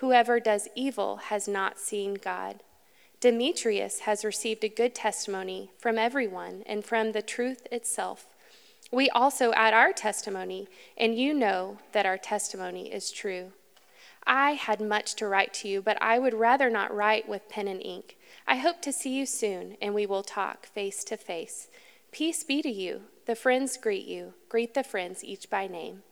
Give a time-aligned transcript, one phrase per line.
[0.00, 2.62] Whoever does evil has not seen God.
[3.20, 8.24] Demetrius has received a good testimony from everyone and from the truth itself.
[8.90, 13.52] We also add our testimony, and you know that our testimony is true.
[14.26, 17.68] I had much to write to you, but I would rather not write with pen
[17.68, 18.16] and ink.
[18.46, 21.68] I hope to see you soon, and we will talk face to face.
[22.10, 23.02] Peace be to you.
[23.26, 24.32] The friends greet you.
[24.48, 26.04] Greet the friends, each by name.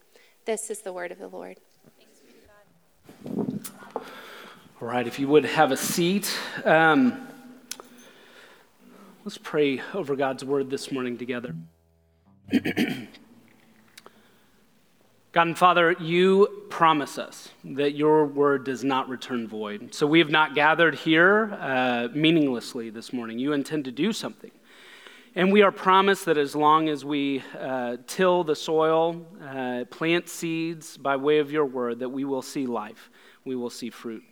[0.45, 1.57] This is the word of the Lord.
[4.81, 6.33] All right, if you would have a seat.
[6.63, 7.27] Um,
[9.25, 11.53] let's pray over God's word this morning together.
[15.33, 19.93] God and Father, you promise us that your word does not return void.
[19.93, 23.37] So we have not gathered here uh, meaninglessly this morning.
[23.37, 24.51] You intend to do something.
[25.35, 30.29] And we are promised that as long as we uh, till the soil, uh, plant
[30.29, 33.09] seeds by way of your word, that we will see life,
[33.43, 34.23] we will see fruit.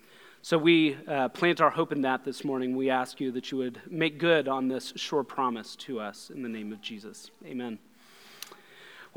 [0.48, 2.78] So we uh, plant our hope in that this morning.
[2.78, 6.42] We ask you that you would make good on this sure promise to us in
[6.42, 7.32] the name of Jesus.
[7.46, 7.80] Amen.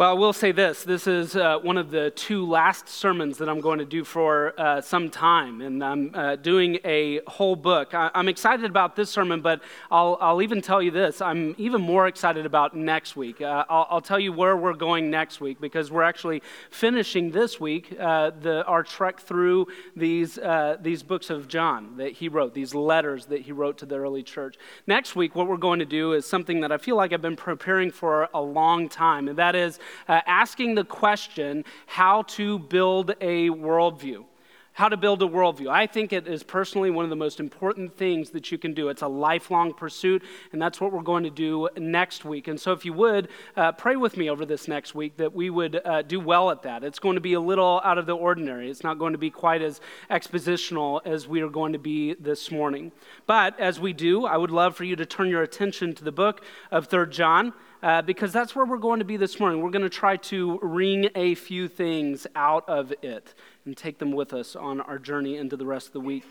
[0.00, 0.82] Well, I will say this.
[0.82, 4.58] This is uh, one of the two last sermons that I'm going to do for
[4.58, 7.92] uh, some time, and I'm uh, doing a whole book.
[7.92, 11.20] I- am excited about this sermon, but I'll, I'll, even tell you this.
[11.20, 13.42] I'm even more excited about next week.
[13.42, 17.60] Uh, I'll, I'll, tell you where we're going next week because we're actually finishing this
[17.60, 22.54] week uh, the, our trek through these, uh, these books of John that he wrote,
[22.54, 24.56] these letters that he wrote to the early church.
[24.86, 27.36] Next week, what we're going to do is something that I feel like I've been
[27.36, 33.10] preparing for a long time, and that is uh, asking the question how to build
[33.20, 34.24] a worldview.
[34.72, 35.68] How to build a worldview.
[35.68, 38.88] I think it is personally one of the most important things that you can do.
[38.88, 42.46] It's a lifelong pursuit, and that's what we're going to do next week.
[42.46, 45.50] And so, if you would, uh, pray with me over this next week that we
[45.50, 46.84] would uh, do well at that.
[46.84, 49.30] It's going to be a little out of the ordinary, it's not going to be
[49.30, 52.92] quite as expositional as we are going to be this morning.
[53.26, 56.12] But as we do, I would love for you to turn your attention to the
[56.12, 57.52] book of Third John
[57.82, 59.62] uh, because that's where we're going to be this morning.
[59.62, 64.12] We're going to try to wring a few things out of it and take them
[64.12, 66.24] with us on our journey into the rest of the week.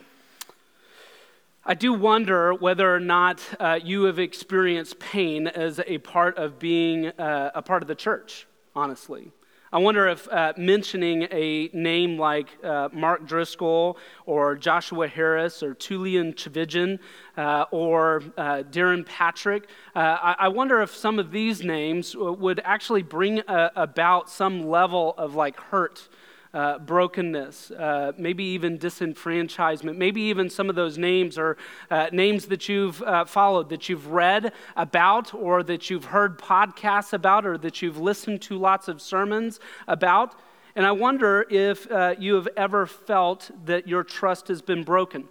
[1.65, 6.57] I do wonder whether or not uh, you have experienced pain as a part of
[6.57, 9.31] being uh, a part of the church, honestly.
[9.71, 15.75] I wonder if uh, mentioning a name like uh, Mark Driscoll or Joshua Harris or
[15.75, 16.97] Tullian Tchividjian
[17.37, 22.59] uh, or uh, Darrin Patrick, uh, I-, I, wonder if some of these names would
[22.63, 26.09] actually bring uh, about some level of like hurt
[26.53, 29.97] uh, brokenness, uh, maybe even disenfranchisement.
[29.97, 31.57] Maybe even some of those names are
[31.91, 37.13] uh, names that you've uh, followed, that you've read about, or that you've heard podcasts
[37.13, 40.39] about, or that you've listened to lots of sermons about.
[40.75, 45.25] And I wonder if uh, you have ever felt that your trust has been broken.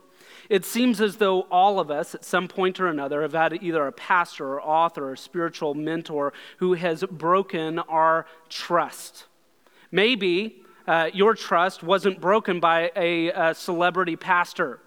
[0.48, 3.86] It seems as though all of us, at some point or another, have had either
[3.86, 9.26] a pastor or author or spiritual mentor who has broken our trust.
[9.90, 14.80] Maybe uh, your trust wasn't broken by a, a, celebrity pastor.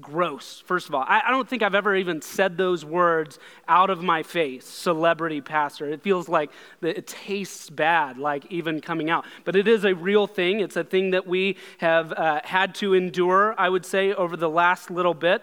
[0.00, 1.04] Gross, first of all.
[1.06, 5.40] I, I don't think I've ever even said those words out of my face, celebrity
[5.40, 5.90] pastor.
[5.90, 6.50] It feels like
[6.82, 9.24] it tastes bad, like even coming out.
[9.44, 10.60] But it is a real thing.
[10.60, 14.48] It's a thing that we have uh, had to endure, I would say, over the
[14.48, 15.42] last little bit.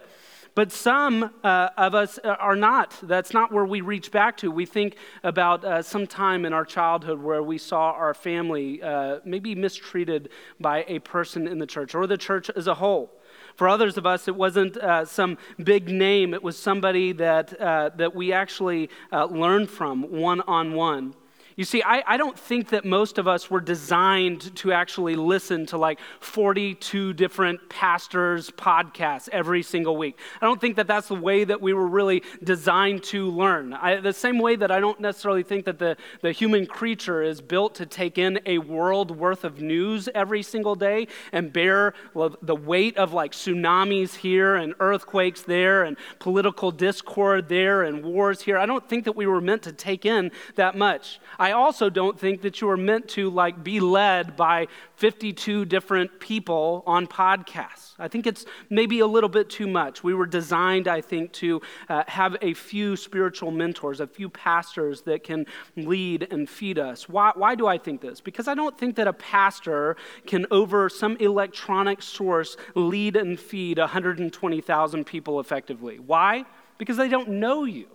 [0.56, 2.98] But some uh, of us uh, are not.
[3.04, 4.50] That's not where we reach back to.
[4.50, 9.19] We think about uh, some time in our childhood where we saw our family uh,
[9.25, 10.30] maybe mistreated
[10.62, 13.12] by a person in the church or the church as a whole.
[13.57, 17.90] For others of us, it wasn't uh, some big name, it was somebody that, uh,
[17.98, 21.16] that we actually learned from one on one.
[21.57, 25.66] You see, I, I don't think that most of us were designed to actually listen
[25.68, 30.19] to like 42 different pastors' podcasts every single week.
[30.42, 33.72] I don't think that that's the way that we were really designed to learn.
[33.72, 37.40] I, the same way that I don't necessarily think that the, the human creature is
[37.40, 41.94] built to take in a world worth of news every single day and bear
[42.42, 48.42] the weight of like tsunamis here and earthquakes there and political discord there and wars
[48.42, 48.57] here.
[48.57, 51.22] I don't think that we were meant to take in that much.
[51.51, 56.83] Also don't think that you are meant to like be led by 52 different people
[56.86, 57.94] on podcasts.
[58.00, 60.03] I think it's maybe a little bit too much.
[60.03, 65.01] We were designed, I think, to uh, have a few spiritual mentors, a few pastors
[65.03, 65.45] that can
[65.75, 67.07] lead and feed us.
[67.07, 68.21] Why, why do I think this?
[68.21, 69.95] Because I don't think that a pastor
[70.25, 76.00] can, over some electronic source, lead and feed 120,000 people effectively.
[76.00, 76.45] Why?
[76.77, 77.88] Because they don't know you.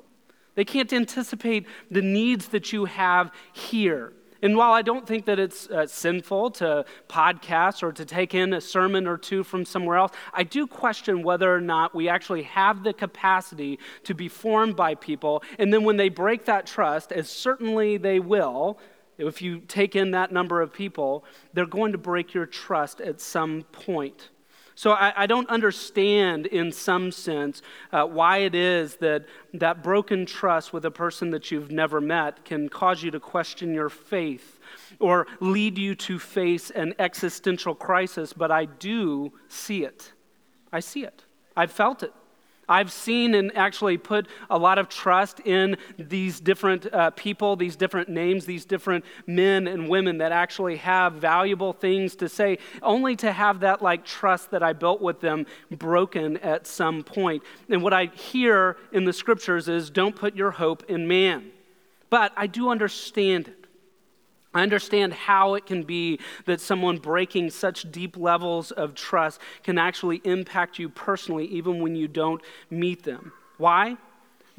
[0.54, 4.12] They can't anticipate the needs that you have here.
[4.42, 8.54] And while I don't think that it's uh, sinful to podcast or to take in
[8.54, 12.44] a sermon or two from somewhere else, I do question whether or not we actually
[12.44, 15.42] have the capacity to be formed by people.
[15.58, 18.78] And then when they break that trust, as certainly they will,
[19.18, 23.20] if you take in that number of people, they're going to break your trust at
[23.20, 24.30] some point.
[24.80, 27.60] So I, I don't understand, in some sense,
[27.92, 32.46] uh, why it is that that broken trust with a person that you've never met
[32.46, 34.58] can cause you to question your faith
[34.98, 40.14] or lead you to face an existential crisis, but I do see it.
[40.72, 41.26] I see it.
[41.54, 42.14] I've felt it.
[42.70, 47.74] I've seen and actually put a lot of trust in these different uh, people, these
[47.74, 53.16] different names, these different men and women that actually have valuable things to say, only
[53.16, 57.42] to have that like trust that I built with them broken at some point.
[57.68, 61.50] And what I hear in the scriptures is don't put your hope in man.
[62.08, 63.59] But I do understand it.
[64.52, 69.78] I understand how it can be that someone breaking such deep levels of trust can
[69.78, 73.32] actually impact you personally, even when you don't meet them.
[73.58, 73.96] Why?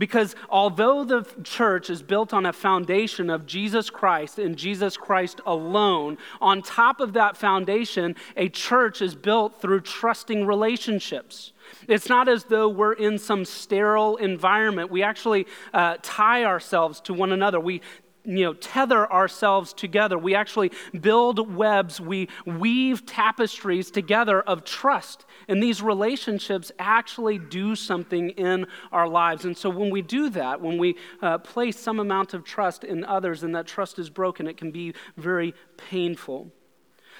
[0.01, 5.41] Because although the church is built on a foundation of Jesus Christ and Jesus Christ
[5.45, 11.53] alone, on top of that foundation, a church is built through trusting relationships.
[11.88, 14.89] It's not as though we're in some sterile environment.
[14.89, 17.59] We actually uh, tie ourselves to one another.
[17.59, 17.81] We
[18.23, 20.18] you know, tether ourselves together.
[20.18, 25.25] We actually build webs, we weave tapestries together of trust.
[25.47, 29.45] And these relationships actually do something in our lives.
[29.45, 33.03] And so when we do that, when we uh, place some amount of trust in
[33.03, 36.51] others and that trust is broken, it can be very painful.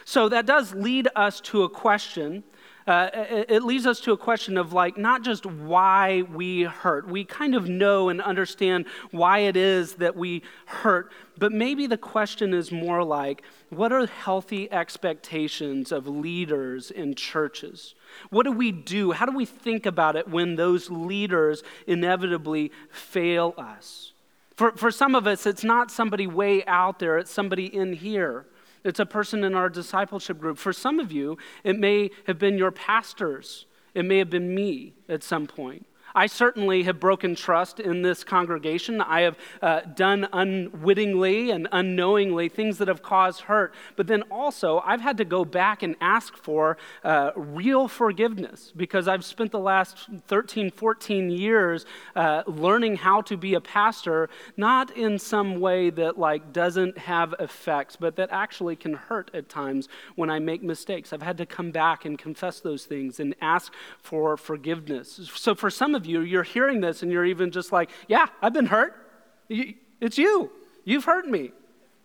[0.06, 2.44] So that does lead us to a question
[2.88, 7.08] uh, it leads us to a question of like not just why we hurt.
[7.08, 11.98] We kind of know and understand why it is that we hurt, but maybe the
[11.98, 17.96] question is more like what are healthy expectations of leaders in churches?
[18.30, 19.12] What do we do?
[19.12, 24.14] How do we think about it when those leaders inevitably fail us?
[24.56, 28.46] For, for some of us, it's not somebody way out there, it's somebody in here.
[28.84, 30.58] It's a person in our discipleship group.
[30.58, 33.66] For some of you, it may have been your pastors.
[33.94, 35.86] It may have been me at some point.
[36.16, 39.02] I certainly have broken trust in this congregation.
[39.02, 43.74] I have uh, done unwittingly and unknowingly things that have caused hurt.
[43.96, 49.08] But then also, I've had to go back and ask for uh, real forgiveness because
[49.08, 54.96] I've spent the last 13, 14 years uh, learning how to be a pastor, not
[54.96, 59.88] in some way that like doesn't have effects, but that actually can hurt at times
[60.16, 61.14] when I make mistakes.
[61.14, 65.30] I've had to come back and confess those things and ask for forgiveness.
[65.36, 68.28] So for some of of you, you're hearing this and you're even just like, yeah,
[68.42, 68.96] I've been hurt.
[69.50, 70.52] It's you.
[70.84, 71.52] You've hurt me.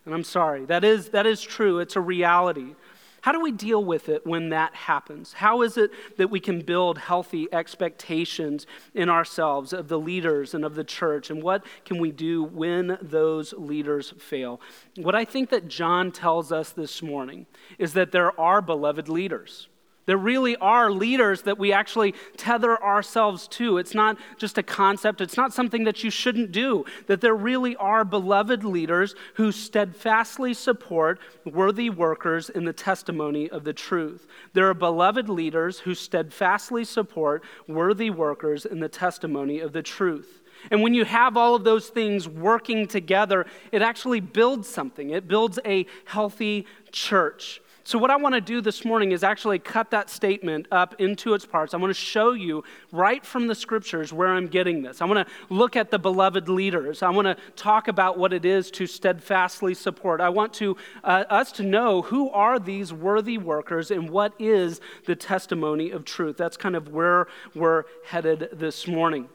[0.05, 0.65] And I'm sorry.
[0.67, 1.81] That is, that is true.
[1.81, 2.75] It's a reality.
[3.23, 5.33] How do we deal with it when that happens?
[5.33, 10.65] How is it that we can build healthy expectations in ourselves of the leaders and
[10.65, 11.31] of the church?
[11.31, 14.61] And what can we do when those leaders fail?
[14.97, 17.47] What I think that John tells us this morning
[17.79, 19.69] is that there are beloved leaders.
[20.07, 23.79] There really are leaders that we actually tether ourselves to.
[23.79, 26.85] It's not just a concept, it's not something that you shouldn't do.
[27.09, 33.65] That there really are beloved leaders who steadfastly support worthy workers in the testimony of
[33.65, 34.27] the truth.
[34.53, 40.43] There are beloved leaders who steadfastly support worthy workers in the testimony of the truth.
[40.71, 45.11] And when you have all of those things working together, it actually builds something.
[45.11, 47.61] It builds a healthy church.
[47.87, 51.35] So, what I want to do this morning is actually cut that statement up into
[51.35, 51.73] its parts.
[51.73, 55.01] I want to show you right from the scriptures where I'm getting this.
[55.01, 57.01] I want to look at the beloved leaders.
[57.05, 60.21] I want to talk about what it is to steadfastly support.
[60.21, 64.81] I want to, uh, us to know who are these worthy workers and what is
[65.05, 66.37] the testimony of truth.
[66.37, 69.29] That's kind of where we're headed this morning.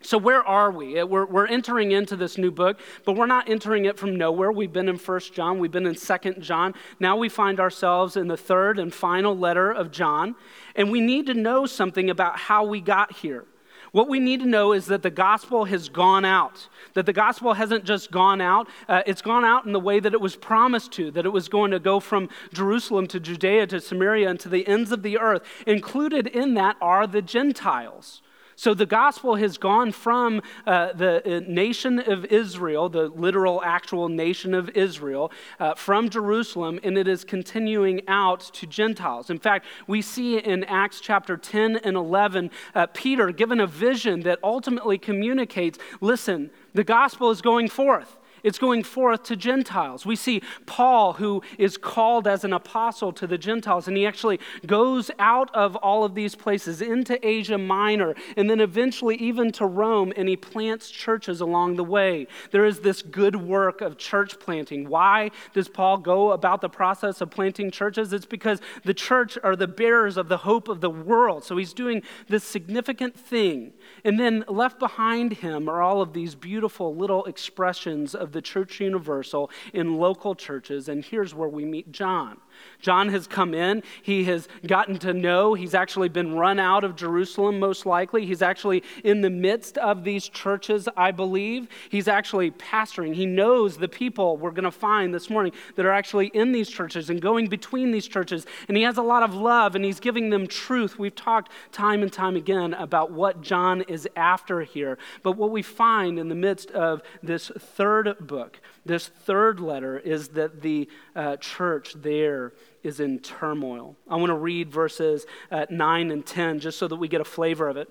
[0.00, 1.00] So, where are we?
[1.00, 4.52] Uh, we're, we're entering into this new book, but we're not entering it from nowhere.
[4.52, 6.74] We've been in First John, we've been in Second John.
[7.00, 10.36] Now we find ourselves in the third and final letter of John,
[10.76, 13.44] and we need to know something about how we got here.
[13.90, 17.54] What we need to know is that the gospel has gone out, that the gospel
[17.54, 20.92] hasn't just gone out, uh, it's gone out in the way that it was promised
[20.92, 24.48] to, that it was going to go from Jerusalem to Judea to Samaria and to
[24.48, 25.42] the ends of the earth.
[25.66, 28.22] Included in that are the Gentiles.
[28.58, 34.08] So the gospel has gone from uh, the uh, nation of Israel, the literal, actual
[34.08, 39.30] nation of Israel, uh, from Jerusalem, and it is continuing out to Gentiles.
[39.30, 44.22] In fact, we see in Acts chapter 10 and 11, uh, Peter given a vision
[44.22, 48.16] that ultimately communicates listen, the gospel is going forth.
[48.42, 50.06] It's going forth to Gentiles.
[50.06, 54.40] We see Paul, who is called as an apostle to the Gentiles, and he actually
[54.66, 59.66] goes out of all of these places into Asia Minor and then eventually even to
[59.66, 62.26] Rome, and he plants churches along the way.
[62.50, 64.88] There is this good work of church planting.
[64.88, 68.12] Why does Paul go about the process of planting churches?
[68.12, 71.44] It's because the church are the bearers of the hope of the world.
[71.44, 73.72] So he's doing this significant thing.
[74.04, 78.80] And then left behind him are all of these beautiful little expressions of the church
[78.80, 80.88] universal in local churches.
[80.88, 82.40] And here's where we meet John.
[82.80, 83.82] John has come in.
[84.02, 85.54] He has gotten to know.
[85.54, 88.24] He's actually been run out of Jerusalem, most likely.
[88.24, 91.68] He's actually in the midst of these churches, I believe.
[91.88, 93.14] He's actually pastoring.
[93.14, 96.68] He knows the people we're going to find this morning that are actually in these
[96.68, 98.46] churches and going between these churches.
[98.68, 100.98] And he has a lot of love and he's giving them truth.
[100.98, 104.98] We've talked time and time again about what John is after here.
[105.22, 110.28] But what we find in the midst of this third book, this third letter, is
[110.28, 112.47] that the uh, church there
[112.82, 113.96] is in turmoil.
[114.08, 117.24] I want to read verses uh, 9 and 10 just so that we get a
[117.24, 117.88] flavor of it.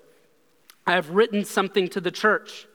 [0.86, 2.66] I have written something to the church.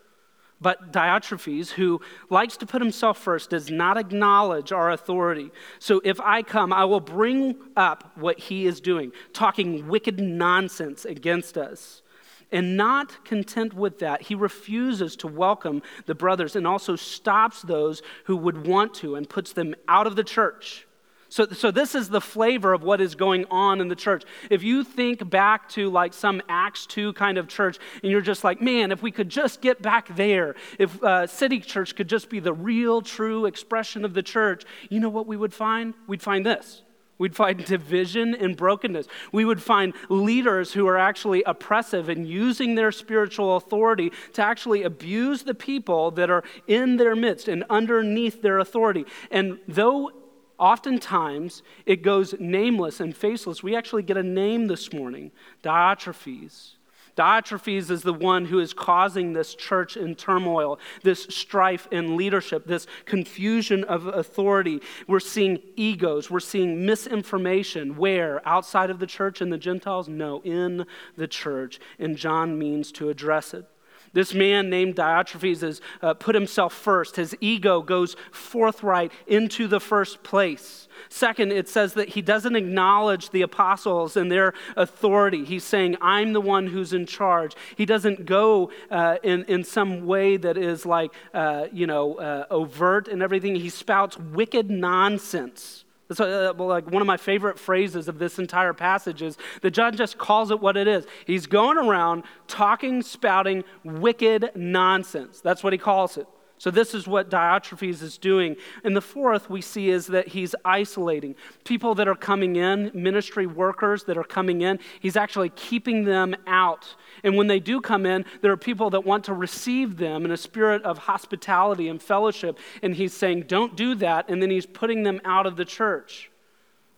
[0.62, 2.00] But Diotrephes, who
[2.30, 5.52] likes to put himself first, does not acknowledge our authority.
[5.80, 11.04] So if I come, I will bring up what he is doing, talking wicked nonsense
[11.04, 12.02] against us.
[12.50, 18.02] And not content with that, he refuses to welcome the brothers and also stops those
[18.26, 20.88] who would want to and puts them out of the church.
[21.34, 24.24] So, so this is the flavor of what is going on in the church.
[24.52, 28.44] If you think back to like some Acts 2 kind of church, and you're just
[28.44, 32.30] like, man, if we could just get back there, if uh, City Church could just
[32.30, 35.96] be the real, true expression of the church, you know what we would find?
[36.06, 36.84] We'd find this.
[37.18, 39.08] We'd find division and brokenness.
[39.32, 44.84] We would find leaders who are actually oppressive and using their spiritual authority to actually
[44.84, 49.08] abuse the people that are in their midst and underneath their authority.
[49.32, 50.12] And though
[50.58, 53.64] Oftentimes, it goes nameless and faceless.
[53.64, 55.32] We actually get a name this morning
[55.64, 56.76] Diotrephes.
[57.16, 62.66] Diotrephes is the one who is causing this church in turmoil, this strife in leadership,
[62.66, 64.82] this confusion of authority.
[65.08, 67.98] We're seeing egos, we're seeing misinformation.
[67.98, 68.42] Where?
[68.48, 70.08] Outside of the church and the Gentiles?
[70.08, 71.80] No, in the church.
[72.00, 73.68] And John means to address it.
[74.14, 77.16] This man named Diotrephes has uh, put himself first.
[77.16, 80.88] His ego goes forthright into the first place.
[81.10, 85.44] Second, it says that he doesn't acknowledge the apostles and their authority.
[85.44, 87.56] He's saying, I'm the one who's in charge.
[87.76, 92.46] He doesn't go uh, in, in some way that is like, uh, you know, uh,
[92.52, 93.56] overt and everything.
[93.56, 95.83] He spouts wicked nonsense.
[96.08, 99.96] That's uh, like one of my favorite phrases of this entire passage is that John
[99.96, 101.06] just calls it what it is.
[101.26, 105.40] He's going around talking, spouting wicked nonsense.
[105.42, 106.28] That's what he calls it.
[106.64, 108.56] So, this is what Diotrephes is doing.
[108.86, 113.46] And the fourth we see is that he's isolating people that are coming in, ministry
[113.46, 116.96] workers that are coming in, he's actually keeping them out.
[117.22, 120.32] And when they do come in, there are people that want to receive them in
[120.32, 122.58] a spirit of hospitality and fellowship.
[122.82, 124.30] And he's saying, don't do that.
[124.30, 126.32] And then he's putting them out of the church.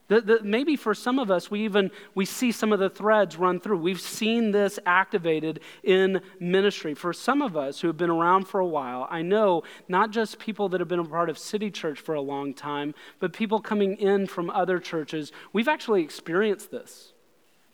[0.08, 3.38] The, the, maybe for some of us, we even we see some of the threads
[3.38, 3.80] run through.
[3.80, 6.94] We've seen this activated in ministry.
[6.94, 10.38] For some of us who have been around for a while, I know not just
[10.38, 13.60] people that have been a part of City Church for a long time, but people
[13.60, 15.32] coming in from other churches.
[15.54, 17.14] We've actually experienced this.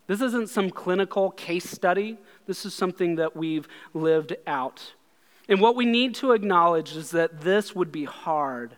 [0.08, 2.18] This isn't some clinical case study.
[2.46, 4.94] This is something that we've lived out.
[5.50, 8.78] And what we need to acknowledge is that this would be hard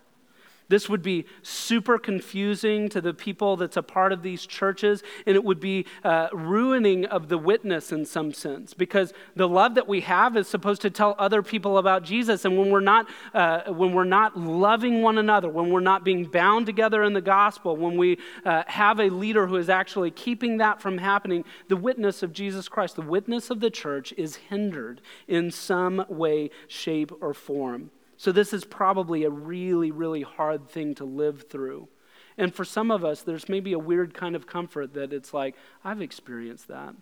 [0.73, 5.35] this would be super confusing to the people that's a part of these churches, and
[5.35, 9.87] it would be uh, ruining of the witness in some sense because the love that
[9.87, 12.43] we have is supposed to tell other people about Jesus.
[12.43, 16.25] And when we're not, uh, when we're not loving one another, when we're not being
[16.25, 20.57] bound together in the gospel, when we uh, have a leader who is actually keeping
[20.57, 25.01] that from happening, the witness of Jesus Christ, the witness of the church, is hindered
[25.27, 27.91] in some way, shape, or form.
[28.23, 31.89] So, this is probably a really, really hard thing to live through.
[32.37, 35.55] And for some of us, there's maybe a weird kind of comfort that it's like,
[35.83, 36.95] I've experienced that.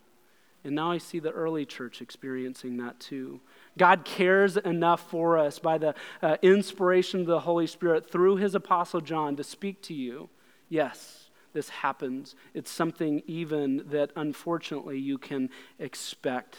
[0.63, 3.39] And now I see the early church experiencing that too.
[3.77, 8.55] God cares enough for us by the uh, inspiration of the Holy Spirit through his
[8.55, 10.27] apostle John to speak to you.
[10.69, 12.33] Yes, this happens.
[12.55, 16.57] It's something even that unfortunately you can expect.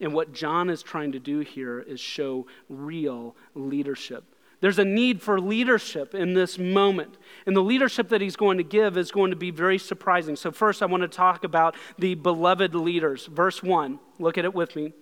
[0.00, 4.24] And what John is trying to do here is show real leadership.
[4.60, 7.18] There's a need for leadership in this moment.
[7.46, 10.36] And the leadership that he's going to give is going to be very surprising.
[10.36, 13.26] So, first, I want to talk about the beloved leaders.
[13.26, 14.94] Verse 1, look at it with me.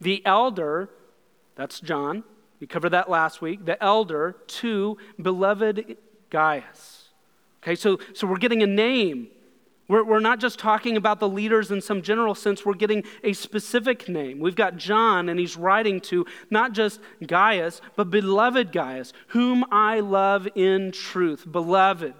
[0.00, 0.88] The elder,
[1.56, 2.24] that's John,
[2.58, 3.64] we covered that last week.
[3.64, 5.96] The elder to beloved
[6.30, 7.08] Gaius.
[7.62, 9.28] Okay, so, so we're getting a name
[9.92, 13.34] we're, we're not just talking about the leaders in some general sense, we're getting a
[13.34, 14.40] specific name.
[14.40, 20.00] We've got John, and he's writing to not just Gaius, but beloved Gaius, whom I
[20.00, 21.44] love in truth.
[21.50, 22.14] Beloved.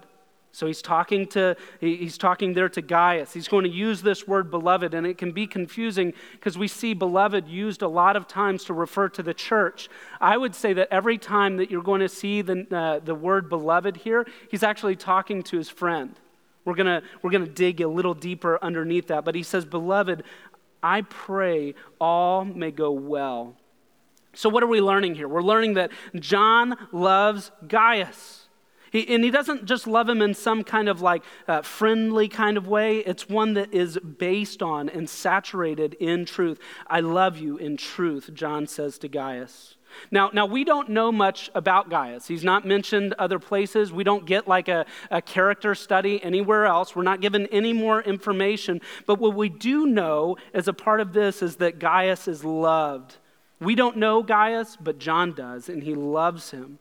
[0.51, 3.33] So he's talking to he's talking there to Gaius.
[3.33, 6.93] He's going to use this word beloved and it can be confusing because we see
[6.93, 9.89] beloved used a lot of times to refer to the church.
[10.21, 13.49] I would say that every time that you're going to see the uh, the word
[13.49, 16.19] beloved here, he's actually talking to his friend.
[16.65, 19.25] We're going we're going to dig a little deeper underneath that.
[19.25, 20.23] But he says, Beloved,
[20.81, 23.55] I pray all may go well.
[24.33, 25.27] So, what are we learning here?
[25.27, 28.47] We're learning that John loves Gaius.
[28.91, 32.57] He, and he doesn't just love him in some kind of like uh, friendly kind
[32.57, 32.99] of way.
[32.99, 36.59] It's one that is based on and saturated in truth.
[36.87, 39.75] I love you in truth, John says to Gaius.
[40.11, 42.27] Now, now, we don't know much about Gaius.
[42.27, 43.91] He's not mentioned other places.
[43.91, 46.95] We don't get like a, a character study anywhere else.
[46.95, 48.81] We're not given any more information.
[49.05, 53.17] But what we do know as a part of this is that Gaius is loved.
[53.59, 56.79] We don't know Gaius, but John does, and he loves him.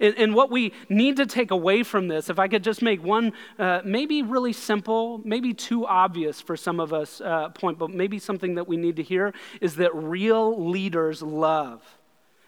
[0.00, 3.02] And, and what we need to take away from this, if I could just make
[3.02, 7.90] one, uh, maybe really simple, maybe too obvious for some of us uh, point, but
[7.90, 11.82] maybe something that we need to hear, is that real leaders love.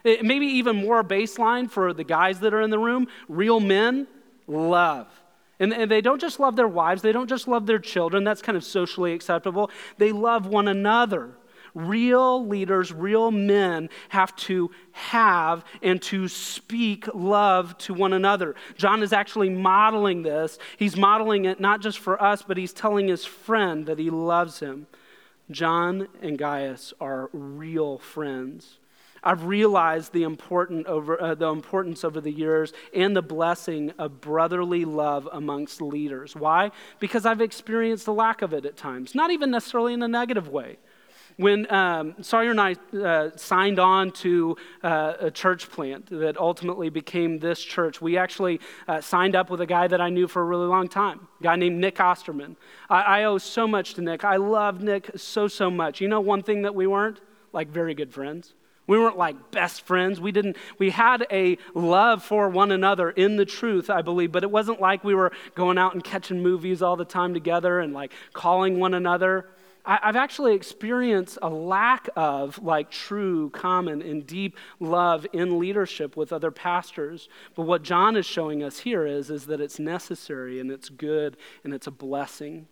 [0.04, 4.06] It, maybe even more baseline for the guys that are in the room real men
[4.46, 5.06] love.
[5.60, 8.24] And, and they don't just love their wives, they don't just love their children.
[8.24, 9.70] That's kind of socially acceptable.
[9.98, 11.30] They love one another.
[11.74, 18.54] Real leaders, real men have to have and to speak love to one another.
[18.76, 20.58] John is actually modeling this.
[20.76, 24.58] He's modeling it not just for us, but he's telling his friend that he loves
[24.60, 24.86] him.
[25.50, 28.78] John and Gaius are real friends.
[29.24, 34.20] I've realized the, important over, uh, the importance over the years and the blessing of
[34.20, 36.34] brotherly love amongst leaders.
[36.34, 36.70] Why?
[36.98, 40.48] Because I've experienced the lack of it at times, not even necessarily in a negative
[40.48, 40.78] way.
[41.36, 46.90] When um, Sawyer and I uh, signed on to uh, a church plant that ultimately
[46.90, 50.42] became this church, we actually uh, signed up with a guy that I knew for
[50.42, 52.56] a really long time, a guy named Nick Osterman.
[52.90, 54.24] I, I owe so much to Nick.
[54.24, 56.00] I love Nick so, so much.
[56.00, 57.20] You know, one thing that we weren't?
[57.52, 58.54] Like, very good friends.
[58.86, 60.20] We weren't like best friends.
[60.20, 64.42] We didn't we had a love for one another in the truth, I believe, but
[64.42, 67.92] it wasn't like we were going out and catching movies all the time together and
[67.92, 69.46] like calling one another.
[69.84, 76.32] I've actually experienced a lack of like true, common, and deep love in leadership with
[76.32, 77.28] other pastors.
[77.56, 81.36] But what John is showing us here is, is that it's necessary and it's good
[81.64, 82.68] and it's a blessing.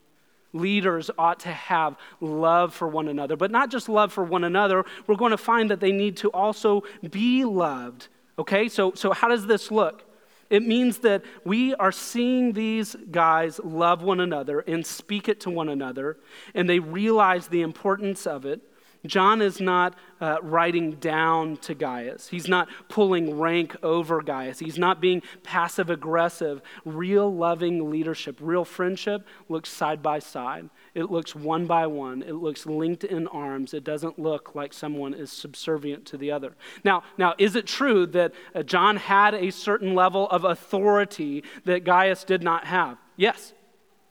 [0.52, 4.84] Leaders ought to have love for one another, but not just love for one another.
[5.06, 8.08] We're going to find that they need to also be loved.
[8.38, 10.04] Okay, so, so how does this look?
[10.50, 15.50] It means that we are seeing these guys love one another and speak it to
[15.50, 16.18] one another,
[16.54, 18.60] and they realize the importance of it.
[19.06, 22.28] John is not uh, writing down to Gaius.
[22.28, 24.58] He's not pulling rank over Gaius.
[24.58, 26.60] He's not being passive aggressive.
[26.84, 30.68] Real loving leadership, real friendship looks side by side.
[30.94, 32.22] It looks one by one.
[32.22, 33.72] It looks linked in arms.
[33.72, 36.54] It doesn't look like someone is subservient to the other.
[36.84, 41.84] Now, now is it true that uh, John had a certain level of authority that
[41.84, 42.98] Gaius did not have?
[43.16, 43.54] Yes.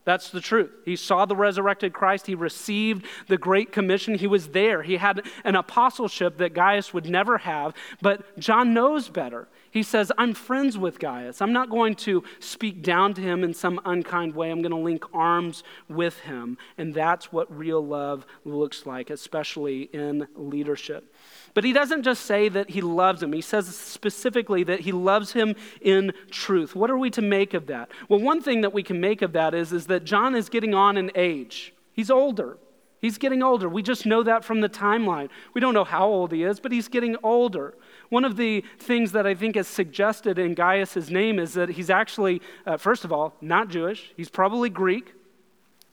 [0.09, 0.71] That's the truth.
[0.85, 2.25] He saw the resurrected Christ.
[2.25, 4.15] He received the Great Commission.
[4.15, 4.81] He was there.
[4.81, 9.47] He had an apostleship that Gaius would never have, but John knows better.
[9.71, 11.41] He says, I'm friends with Gaius.
[11.41, 14.49] I'm not going to speak down to him in some unkind way.
[14.49, 16.57] I'm going to link arms with him.
[16.77, 21.13] And that's what real love looks like, especially in leadership.
[21.53, 25.33] But he doesn't just say that he loves him, he says specifically that he loves
[25.33, 26.75] him in truth.
[26.75, 27.89] What are we to make of that?
[28.07, 30.73] Well, one thing that we can make of that is, is that John is getting
[30.73, 32.57] on in age, he's older.
[33.01, 33.69] He's getting older.
[33.69, 35.29] We just know that from the timeline.
[35.53, 37.73] We don't know how old he is, but he's getting older.
[38.09, 41.89] One of the things that I think is suggested in Gaius' name is that he's
[41.89, 44.11] actually, uh, first of all, not Jewish.
[44.17, 45.13] He's probably Greek.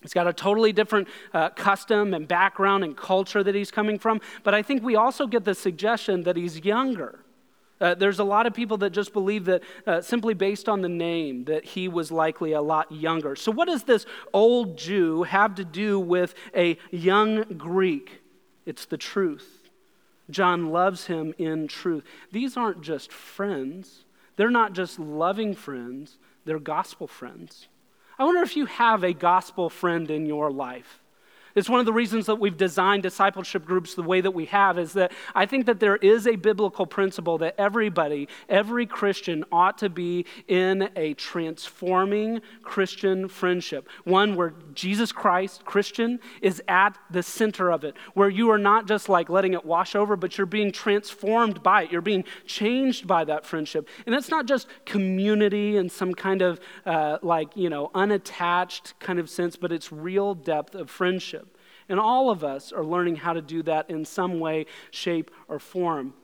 [0.01, 4.21] He's got a totally different uh, custom and background and culture that he's coming from.
[4.45, 7.21] But I think we also get the suggestion that he's younger.
[7.81, 10.89] Uh, there's a lot of people that just believe that uh, simply based on the
[10.89, 13.37] name that he was likely a lot younger.
[13.37, 18.23] So what does this old Jew have to do with a young Greek?
[18.65, 19.66] It's the truth.
[20.31, 22.05] John loves him in truth.
[22.33, 24.05] These aren't just friends.
[24.37, 27.69] They're not just loving friends, they're gospel friends.
[28.19, 31.01] I wonder if you have a gospel friend in your life.
[31.57, 34.79] It's one of the reasons that we've designed discipleship groups the way that we have
[34.79, 39.79] is that I think that there is a biblical principle that everybody, every Christian ought
[39.79, 43.89] to be in a transforming Christian friendship.
[44.05, 48.87] One where Jesus Christ, Christian, is at the center of it, where you are not
[48.87, 51.91] just like letting it wash over, but you're being transformed by it.
[51.91, 53.89] You're being changed by that friendship.
[54.05, 59.19] And it's not just community and some kind of uh, like, you know, unattached kind
[59.19, 61.46] of sense, but it's real depth of friendship.
[61.89, 65.59] And all of us are learning how to do that in some way, shape, or
[65.59, 66.15] form.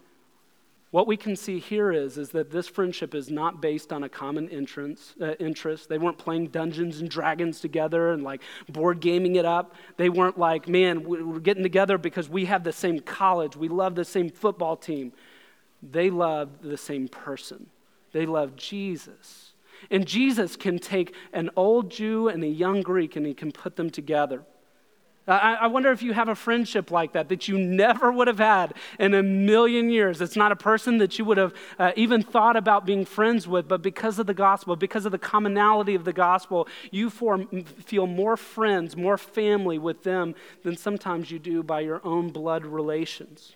[0.93, 4.11] What we can see here is, is that this friendship is not based on a
[4.11, 5.89] common entrance, uh, interest.
[5.89, 9.75] They weren't playing Dungeons and Dragons together and like board gaming it up.
[9.97, 13.57] They weren't like, man, we're getting together because we have the same college.
[13.57, 15.15] We love the same football team.
[15.83, 17.69] They loved the same person.
[18.13, 19.53] They loved Jesus.
[19.91, 23.77] And Jesus can take an old Jew and a young Greek and he can put
[23.77, 24.43] them together.
[25.29, 28.75] I, wonder if you have a friendship like that that you never would have had
[28.99, 30.21] in a million years.
[30.21, 33.69] It's not a person that you would have uh, even thought about being friends with,
[33.69, 38.09] but because of the gospel, because of the commonality of the gospel, you form, feel
[38.09, 43.55] more friends, more family with them than sometimes you do by your own blood relations.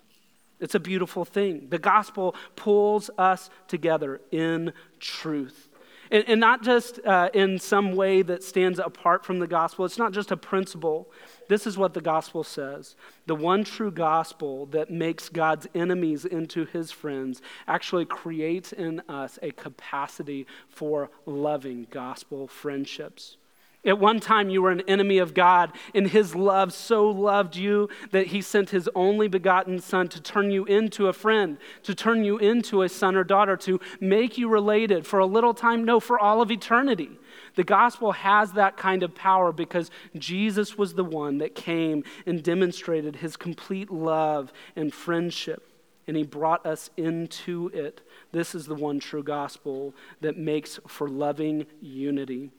[0.59, 1.67] It's a beautiful thing.
[1.69, 5.66] The gospel pulls us together in truth.
[6.11, 9.97] And, and not just uh, in some way that stands apart from the gospel, it's
[9.97, 11.11] not just a principle.
[11.47, 16.65] This is what the gospel says the one true gospel that makes God's enemies into
[16.65, 23.37] his friends actually creates in us a capacity for loving gospel friendships.
[23.85, 27.87] At one time, you were an enemy of God, and His love so loved you
[28.11, 32.23] that He sent His only begotten Son to turn you into a friend, to turn
[32.23, 35.99] you into a son or daughter, to make you related for a little time, no,
[35.99, 37.19] for all of eternity.
[37.55, 42.43] The gospel has that kind of power because Jesus was the one that came and
[42.43, 45.71] demonstrated His complete love and friendship,
[46.07, 48.01] and He brought us into it.
[48.31, 52.51] This is the one true gospel that makes for loving unity.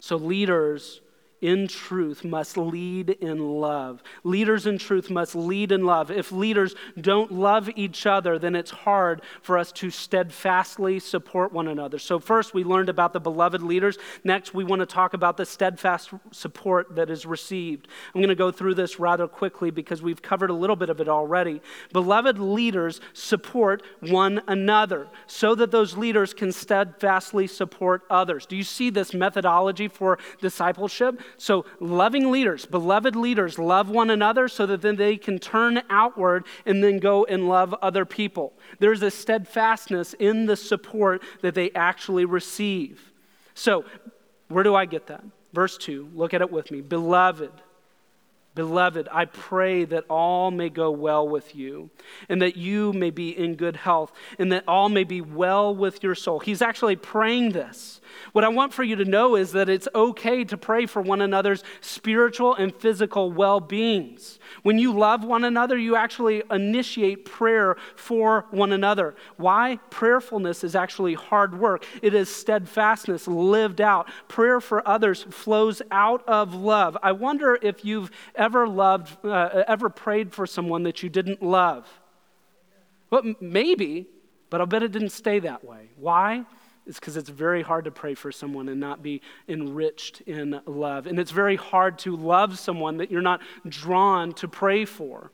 [0.00, 1.00] So, leaders
[1.40, 4.02] in truth must lead in love.
[4.24, 6.10] Leaders in truth must lead in love.
[6.10, 11.68] If leaders don't love each other, then it's hard for us to steadfastly support one
[11.68, 11.98] another.
[11.98, 13.98] So, first, we learned about the beloved leaders.
[14.24, 17.88] Next, we want to talk about the steadfast support that is received.
[18.14, 21.00] I'm going to go through this rather quickly because we've covered a little bit of
[21.00, 21.60] it already.
[21.92, 28.46] Beloved leaders support one another so that those leaders can steadfastly support others.
[28.46, 31.20] Do you see this methodology for discipleship?
[31.36, 36.44] So, loving leaders, beloved leaders, love one another so that then they can turn outward
[36.66, 38.52] and then go and love other people.
[38.78, 43.12] There's a steadfastness in the support that they actually receive.
[43.54, 43.84] So,
[44.48, 45.24] where do I get that?
[45.52, 46.80] Verse 2, look at it with me.
[46.80, 47.52] Beloved,
[48.54, 51.88] Beloved, I pray that all may go well with you,
[52.28, 56.02] and that you may be in good health, and that all may be well with
[56.02, 56.40] your soul.
[56.40, 58.00] He's actually praying this.
[58.32, 61.20] What I want for you to know is that it's okay to pray for one
[61.20, 64.38] another's spiritual and physical well beings.
[64.62, 69.14] When you love one another, you actually initiate prayer for one another.
[69.36, 69.78] Why?
[69.90, 74.08] Prayerfulness is actually hard work, it is steadfastness lived out.
[74.28, 76.96] Prayer for others flows out of love.
[77.02, 81.86] I wonder if you've ever loved, uh, ever prayed for someone that you didn't love.
[83.10, 84.06] Well, maybe,
[84.48, 85.90] but I'll bet it didn't stay that way.
[85.96, 86.46] Why?
[86.86, 91.06] is because it's very hard to pray for someone and not be enriched in love.
[91.06, 95.30] And it's very hard to love someone that you're not drawn to pray for.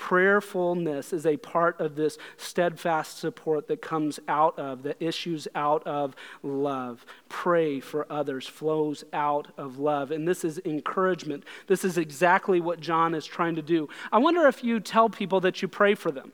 [0.00, 5.86] Prayerfulness is a part of this steadfast support that comes out of, that issues out
[5.86, 7.04] of love.
[7.28, 10.10] Pray for others flows out of love.
[10.10, 11.44] And this is encouragement.
[11.66, 13.90] This is exactly what John is trying to do.
[14.10, 16.32] I wonder if you tell people that you pray for them.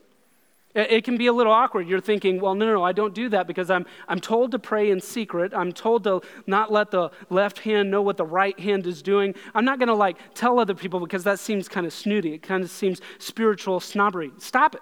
[0.77, 1.87] It can be a little awkward.
[1.87, 4.59] You're thinking, well, no, no, no, I don't do that because I'm, I'm told to
[4.59, 5.51] pray in secret.
[5.55, 9.33] I'm told to not let the left hand know what the right hand is doing.
[9.55, 12.33] I'm not going to like tell other people because that seems kind of snooty.
[12.35, 14.31] It kind of seems spiritual snobbery.
[14.37, 14.81] Stop it.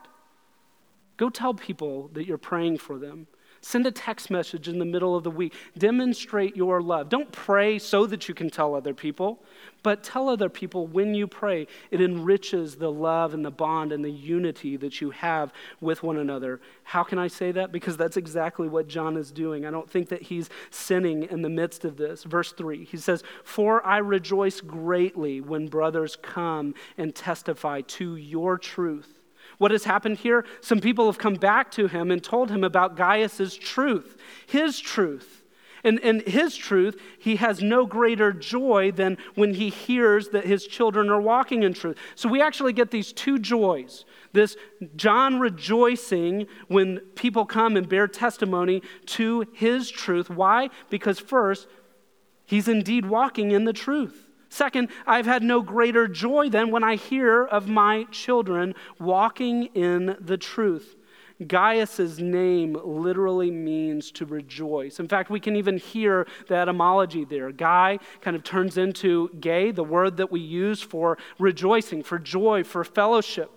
[1.16, 3.28] Go tell people that you're praying for them.
[3.66, 5.52] Send a text message in the middle of the week.
[5.76, 7.10] Demonstrate your love.
[7.10, 9.42] Don't pray so that you can tell other people,
[9.82, 11.66] but tell other people when you pray.
[11.90, 15.52] It enriches the love and the bond and the unity that you have
[15.82, 16.62] with one another.
[16.84, 17.72] How can I say that?
[17.72, 19.66] Because that's exactly what John is doing.
[19.66, 22.24] I don't think that he's sinning in the midst of this.
[22.24, 28.60] Verse 3, he says, For I rejoice greatly when brothers come and testify to your
[28.60, 29.25] truth.
[29.58, 30.46] What has happened here?
[30.62, 35.44] Some people have come back to him and told him about Gaius's truth, his truth.
[35.84, 40.66] And, and his truth, he has no greater joy than when he hears that his
[40.66, 41.96] children are walking in truth.
[42.16, 44.04] So we actually get these two joys
[44.36, 44.58] this
[44.96, 50.30] John rejoicing when people come and bear testimony to his truth.
[50.30, 50.70] Why?
[50.90, 51.68] Because first,
[52.46, 54.25] he's indeed walking in the truth.
[54.56, 60.16] Second, I've had no greater joy than when I hear of my children walking in
[60.22, 60.96] the truth.
[61.46, 64.98] Gaius's name literally means to rejoice.
[65.02, 67.52] In fact, we can even hear the etymology there.
[67.52, 72.64] Guy kind of turns into gay, the word that we use for rejoicing, for joy,
[72.64, 73.52] for fellowship.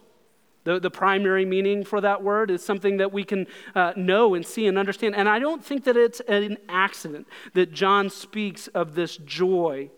[0.65, 4.45] The, the primary meaning for that word is something that we can uh, know and
[4.45, 5.15] see and understand.
[5.15, 9.91] And I don't think that it's an accident that John speaks of this joy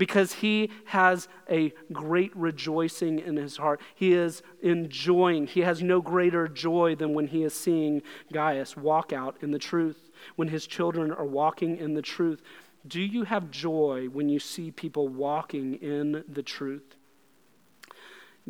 [0.00, 3.82] because he has a great rejoicing in his heart.
[3.94, 8.00] He is enjoying, he has no greater joy than when he is seeing
[8.32, 12.40] Gaius walk out in the truth, when his children are walking in the truth.
[12.86, 16.96] Do you have joy when you see people walking in the truth?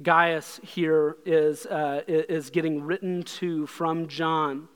[0.00, 4.68] Gaius here is, uh, is getting written to from John,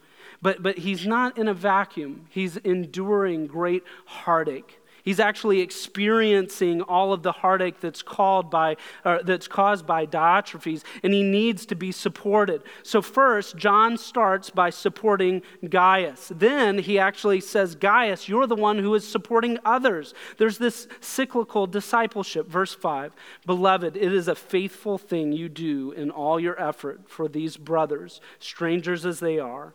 [0.42, 2.26] but, but he's not in a vacuum.
[2.30, 4.80] He's enduring great heartache.
[5.04, 11.12] He's actually experiencing all of the heartache that's, called by, that's caused by Diotrephes, and
[11.12, 12.62] he needs to be supported.
[12.82, 16.32] So, first, John starts by supporting Gaius.
[16.34, 20.14] Then he actually says, Gaius, you're the one who is supporting others.
[20.38, 22.48] There's this cyclical discipleship.
[22.48, 23.12] Verse 5
[23.44, 28.22] Beloved, it is a faithful thing you do in all your effort for these brothers,
[28.38, 29.74] strangers as they are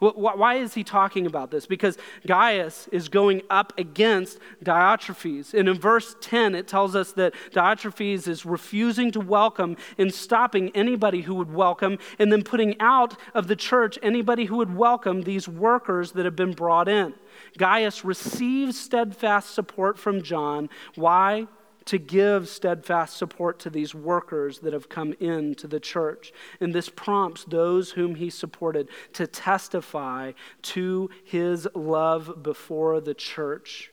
[0.00, 1.66] why is he talking about this?
[1.66, 5.54] Because Gaius is going up against Diotrephes.
[5.54, 10.70] And in verse 10, it tells us that Diotrephes is refusing to welcome and stopping
[10.74, 15.22] anybody who would welcome, and then putting out of the church anybody who would welcome
[15.22, 17.14] these workers that have been brought in.
[17.56, 20.68] Gaius receives steadfast support from John.
[20.94, 21.46] Why?
[21.88, 26.34] To give steadfast support to these workers that have come into the church.
[26.60, 33.90] And this prompts those whom he supported to testify to his love before the church.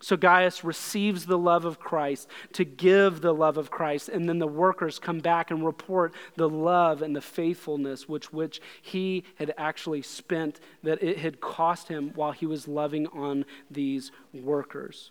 [0.00, 4.38] So Gaius receives the love of Christ to give the love of Christ, and then
[4.38, 9.52] the workers come back and report the love and the faithfulness which, which he had
[9.58, 15.10] actually spent, that it had cost him while he was loving on these workers.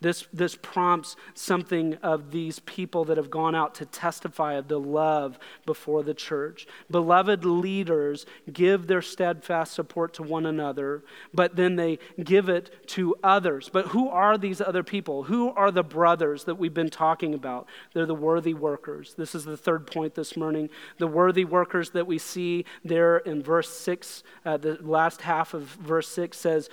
[0.00, 4.78] This, this prompts something of these people that have gone out to testify of the
[4.78, 6.68] love before the church.
[6.88, 11.02] Beloved leaders give their steadfast support to one another,
[11.34, 13.70] but then they give it to others.
[13.72, 15.24] But who are these other people?
[15.24, 17.66] Who are the brothers that we've been talking about?
[17.92, 19.14] They're the worthy workers.
[19.18, 20.70] This is the third point this morning.
[20.98, 25.64] The worthy workers that we see there in verse 6, uh, the last half of
[25.64, 26.70] verse 6 says,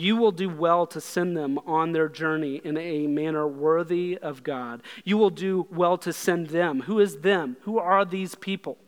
[0.00, 4.42] you will do well to send them on their journey in a manner worthy of
[4.42, 4.82] God.
[5.04, 6.82] You will do well to send them.
[6.82, 7.56] Who is them?
[7.62, 8.78] Who are these people?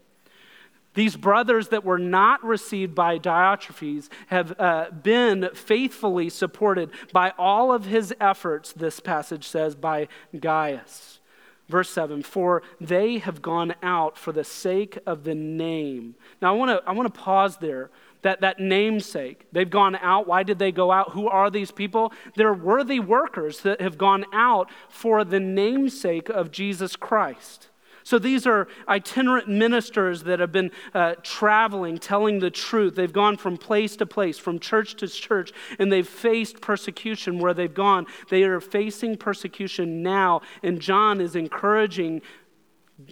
[0.95, 7.73] These brothers that were not received by Diotrephes have uh, been faithfully supported by all
[7.73, 11.21] of his efforts, this passage says, by Gaius.
[11.69, 16.15] Verse 7 For they have gone out for the sake of the name.
[16.41, 17.91] Now, I want to I wanna pause there
[18.23, 19.47] that, that namesake.
[19.53, 20.27] They've gone out.
[20.27, 21.13] Why did they go out?
[21.13, 22.13] Who are these people?
[22.37, 27.69] They're worthy workers that have gone out for the namesake of Jesus Christ.
[28.09, 32.95] So these are itinerant ministers that have been uh, traveling, telling the truth.
[32.95, 37.53] They've gone from place to place, from church to church, and they've faced persecution where
[37.53, 38.07] they've gone.
[38.31, 42.23] They are facing persecution now, and John is encouraging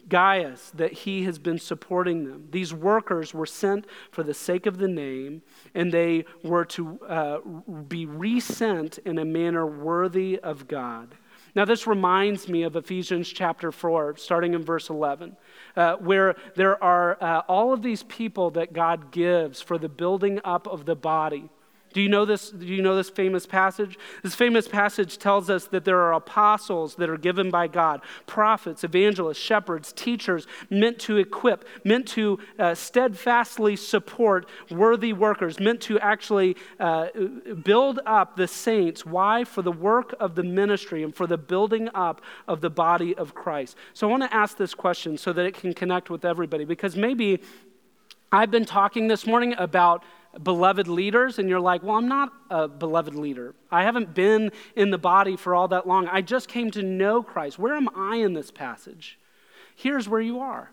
[0.09, 2.49] Gaius that he has been supporting them.
[2.51, 5.43] These workers were sent for the sake of the name,
[5.75, 7.39] and they were to uh,
[7.89, 11.15] be resent in a manner worthy of God.
[11.55, 15.37] Now, this reminds me of Ephesians chapter 4, starting in verse 11,
[15.75, 20.39] uh, where there are uh, all of these people that God gives for the building
[20.45, 21.49] up of the body.
[21.97, 22.51] Do you know this?
[22.51, 23.99] Do you know this famous passage?
[24.23, 28.85] This famous passage tells us that there are apostles that are given by God, prophets,
[28.85, 35.99] evangelists, shepherds, teachers, meant to equip, meant to uh, steadfastly support worthy workers, meant to
[36.01, 37.07] actually uh,
[37.65, 39.07] build up the saints.
[39.07, 39.45] Why?
[39.45, 43.35] For the work of the ministry and for the building up of the body of
[43.35, 43.75] Christ.
[43.95, 46.95] So I want to ask this question so that it can connect with everybody, because
[46.95, 47.41] maybe
[48.31, 50.05] I've been talking this morning about
[50.43, 53.55] beloved leaders, and you're like, well, I'm not a beloved leader.
[53.71, 56.09] I haven't been in the body for all that long.
[56.09, 57.59] I just came to know Christ.
[57.59, 59.19] Where am I in this passage?
[59.75, 60.71] Here's where you are.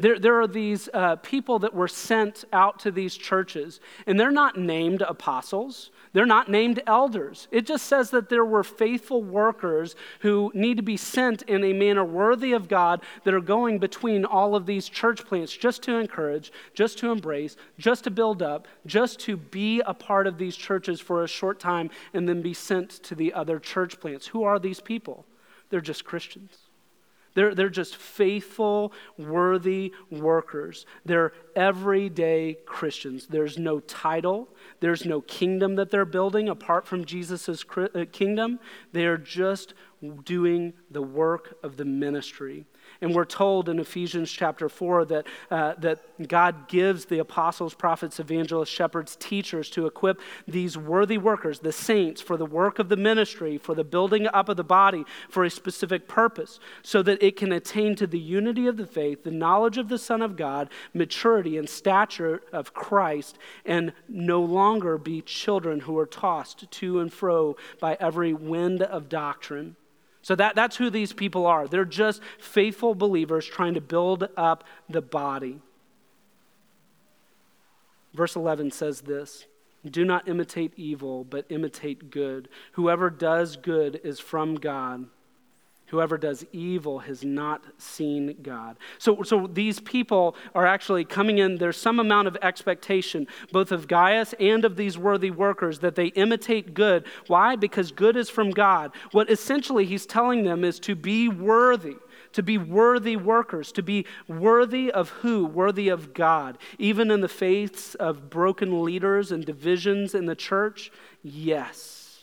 [0.00, 4.30] There, there are these uh, people that were sent out to these churches, and they're
[4.30, 5.90] not named apostles.
[6.14, 7.48] They're not named elders.
[7.50, 11.74] It just says that there were faithful workers who need to be sent in a
[11.74, 15.96] manner worthy of God that are going between all of these church plants just to
[15.96, 20.56] encourage, just to embrace, just to build up, just to be a part of these
[20.56, 24.28] churches for a short time and then be sent to the other church plants.
[24.28, 25.26] Who are these people?
[25.68, 26.69] They're just Christians.
[27.34, 30.86] They're, they're just faithful, worthy workers.
[31.04, 33.26] They're everyday Christians.
[33.28, 34.48] There's no title,
[34.80, 38.58] there's no kingdom that they're building apart from Jesus' uh, kingdom.
[38.92, 39.74] They are just
[40.24, 42.66] doing the work of the ministry.
[43.00, 48.20] And we're told in Ephesians chapter 4 that, uh, that God gives the apostles, prophets,
[48.20, 52.96] evangelists, shepherds, teachers to equip these worthy workers, the saints, for the work of the
[52.96, 57.36] ministry, for the building up of the body, for a specific purpose, so that it
[57.36, 60.68] can attain to the unity of the faith, the knowledge of the Son of God,
[60.92, 67.12] maturity and stature of Christ, and no longer be children who are tossed to and
[67.12, 69.76] fro by every wind of doctrine
[70.22, 71.66] so that, that's who these people are.
[71.66, 75.60] They're just faithful believers trying to build up the body.
[78.12, 79.46] Verse 11 says this
[79.88, 82.48] Do not imitate evil, but imitate good.
[82.72, 85.06] Whoever does good is from God.
[85.90, 88.76] Whoever does evil has not seen God.
[88.98, 91.56] So, so these people are actually coming in.
[91.56, 96.06] There's some amount of expectation, both of Gaius and of these worthy workers, that they
[96.06, 97.06] imitate good.
[97.26, 97.56] Why?
[97.56, 98.92] Because good is from God.
[99.10, 101.96] What essentially he's telling them is to be worthy
[102.32, 105.44] to be worthy workers, to be worthy of who?
[105.44, 106.58] Worthy of God.
[106.78, 110.92] Even in the faiths of broken leaders and divisions in the church?
[111.24, 112.20] Yes.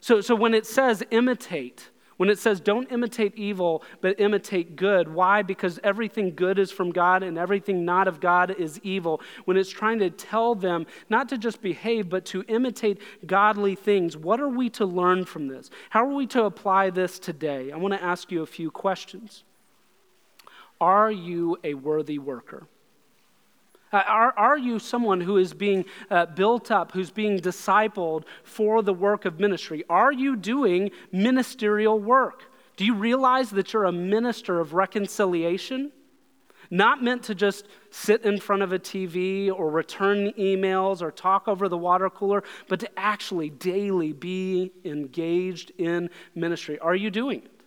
[0.00, 1.90] So, so when it says imitate,
[2.22, 5.12] when it says, don't imitate evil, but imitate good.
[5.12, 5.42] Why?
[5.42, 9.20] Because everything good is from God and everything not of God is evil.
[9.44, 14.16] When it's trying to tell them not to just behave, but to imitate godly things,
[14.16, 15.68] what are we to learn from this?
[15.90, 17.72] How are we to apply this today?
[17.72, 19.42] I want to ask you a few questions.
[20.80, 22.68] Are you a worthy worker?
[23.92, 28.82] Uh, are, are you someone who is being uh, built up, who's being discipled for
[28.82, 29.84] the work of ministry?
[29.90, 32.44] Are you doing ministerial work?
[32.76, 35.92] Do you realize that you're a minister of reconciliation?
[36.70, 41.46] Not meant to just sit in front of a TV or return emails or talk
[41.46, 46.78] over the water cooler, but to actually daily be engaged in ministry.
[46.78, 47.61] Are you doing it?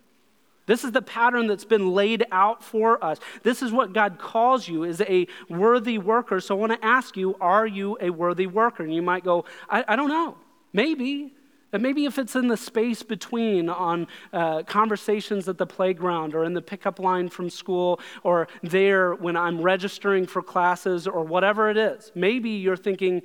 [0.65, 3.19] This is the pattern that's been laid out for us.
[3.43, 6.39] This is what God calls you as a worthy worker.
[6.39, 8.83] So I want to ask you, are you a worthy worker?
[8.83, 10.37] And you might go, I, I don't know.
[10.73, 11.33] Maybe.
[11.71, 16.45] And maybe if it's in the space between on uh, conversations at the playground or
[16.45, 21.69] in the pickup line from school or there when I'm registering for classes or whatever
[21.69, 23.21] it is, maybe you're thinking,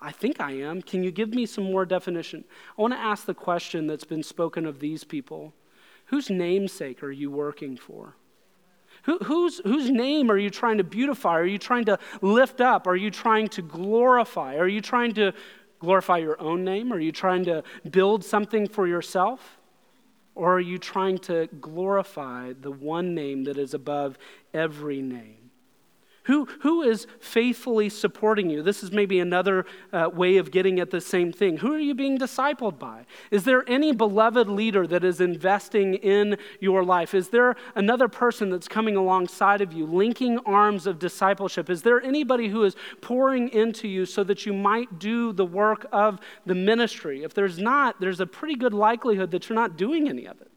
[0.00, 0.82] I think I am.
[0.82, 2.44] Can you give me some more definition?
[2.76, 5.54] I want to ask the question that's been spoken of these people
[6.10, 8.16] Whose namesake are you working for?
[9.04, 11.38] Who, whose, whose name are you trying to beautify?
[11.38, 12.88] Are you trying to lift up?
[12.88, 14.56] Are you trying to glorify?
[14.56, 15.32] Are you trying to
[15.78, 16.92] glorify your own name?
[16.92, 19.58] Are you trying to build something for yourself?
[20.34, 24.18] Or are you trying to glorify the one name that is above
[24.52, 25.39] every name?
[26.30, 28.62] Who, who is faithfully supporting you?
[28.62, 31.56] This is maybe another uh, way of getting at the same thing.
[31.56, 33.04] Who are you being discipled by?
[33.32, 37.14] Is there any beloved leader that is investing in your life?
[37.14, 41.68] Is there another person that's coming alongside of you, linking arms of discipleship?
[41.68, 45.86] Is there anybody who is pouring into you so that you might do the work
[45.90, 47.24] of the ministry?
[47.24, 50.52] If there's not, there's a pretty good likelihood that you're not doing any of it.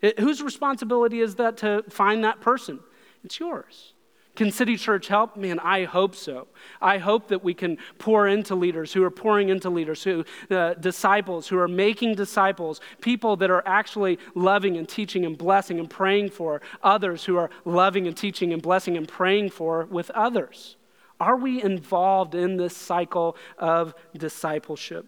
[0.00, 2.78] it whose responsibility is that to find that person?
[3.24, 3.94] It's yours.
[4.40, 5.36] Can City Church help?
[5.36, 6.46] Man, I hope so.
[6.80, 10.72] I hope that we can pour into leaders who are pouring into leaders, who uh,
[10.72, 15.90] disciples who are making disciples, people that are actually loving and teaching and blessing and
[15.90, 20.76] praying for others who are loving and teaching and blessing and praying for with others.
[21.20, 25.04] Are we involved in this cycle of discipleship?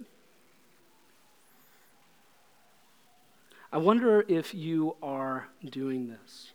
[3.73, 6.53] I wonder if you are doing this.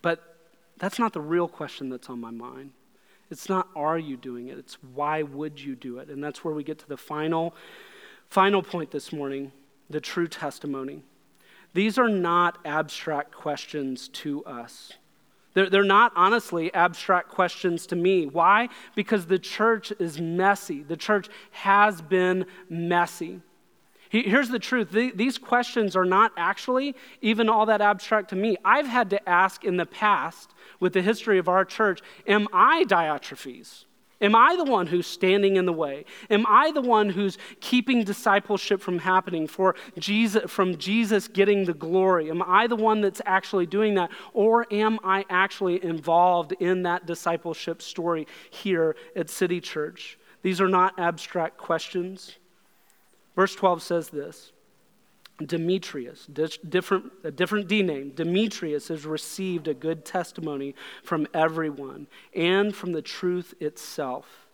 [0.00, 0.35] But
[0.78, 2.72] that's not the real question that's on my mind.
[3.30, 6.08] It's not are you doing it, it's why would you do it?
[6.08, 7.54] And that's where we get to the final
[8.28, 9.52] final point this morning,
[9.88, 11.02] the true testimony.
[11.74, 14.92] These are not abstract questions to us.
[15.54, 18.26] They're, they're not honestly abstract questions to me.
[18.26, 18.68] Why?
[18.94, 20.82] Because the church is messy.
[20.82, 23.40] The church has been messy.
[24.22, 28.56] Here's the truth these questions are not actually even all that abstract to me.
[28.64, 32.84] I've had to ask in the past with the history of our church Am I
[32.84, 33.84] Diotrephes?
[34.20, 36.06] Am I the one who's standing in the way?
[36.30, 41.74] Am I the one who's keeping discipleship from happening for Jesus, from Jesus getting the
[41.74, 42.30] glory?
[42.30, 44.10] Am I the one that's actually doing that?
[44.32, 50.18] Or am I actually involved in that discipleship story here at City Church?
[50.40, 52.36] These are not abstract questions.
[53.36, 54.52] Verse 12 says this
[55.44, 60.74] Demetrius, different, a different D name, Demetrius has received a good testimony
[61.04, 64.45] from everyone and from the truth itself.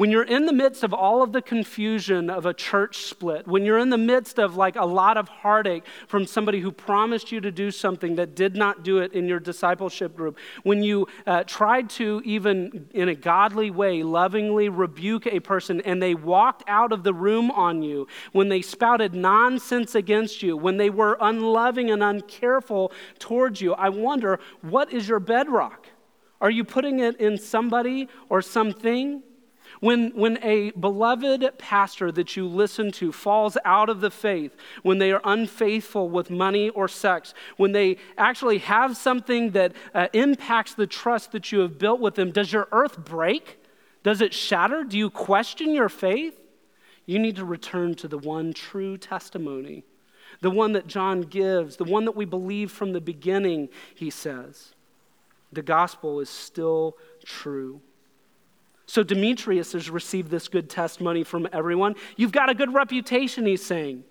[0.00, 3.66] When you're in the midst of all of the confusion of a church split, when
[3.66, 7.38] you're in the midst of like a lot of heartache from somebody who promised you
[7.42, 11.44] to do something that did not do it in your discipleship group, when you uh,
[11.44, 16.92] tried to even in a godly way lovingly rebuke a person and they walked out
[16.92, 21.90] of the room on you, when they spouted nonsense against you, when they were unloving
[21.90, 25.88] and uncareful towards you, I wonder what is your bedrock?
[26.40, 29.24] Are you putting it in somebody or something?
[29.80, 34.98] When, when a beloved pastor that you listen to falls out of the faith, when
[34.98, 40.74] they are unfaithful with money or sex, when they actually have something that uh, impacts
[40.74, 43.64] the trust that you have built with them, does your earth break?
[44.02, 44.84] Does it shatter?
[44.84, 46.38] Do you question your faith?
[47.06, 49.84] You need to return to the one true testimony,
[50.42, 54.74] the one that John gives, the one that we believe from the beginning, he says.
[55.52, 57.80] The gospel is still true.
[58.90, 61.94] So Demetrius has received this good testimony from everyone.
[62.16, 64.02] You've got a good reputation, he's saying.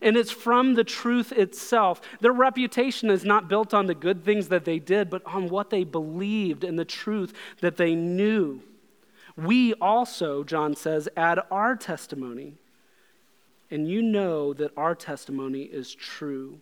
[0.00, 2.00] And it's from the truth itself.
[2.20, 5.70] Their reputation is not built on the good things that they did, but on what
[5.70, 8.62] they believed and the truth that they knew.
[9.36, 12.54] We also, John says, add our testimony.
[13.68, 16.60] And you know that our testimony is true.